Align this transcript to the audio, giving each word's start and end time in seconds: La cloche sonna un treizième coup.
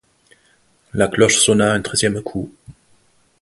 La 0.95 1.07
cloche 1.07 1.37
sonna 1.37 1.73
un 1.73 1.81
treizième 1.83 2.23
coup. 2.23 2.51